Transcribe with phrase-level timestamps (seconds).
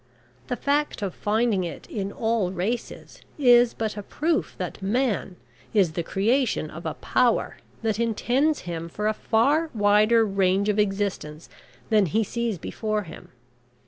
[0.47, 5.35] The fact of finding it in all races is but a proof that Man
[5.75, 10.79] is the creation of a Power that intends him for a far wider range of
[10.79, 11.49] existence
[11.91, 13.29] than he sees before him.